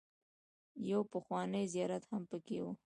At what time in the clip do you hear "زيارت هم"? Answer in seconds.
1.73-2.23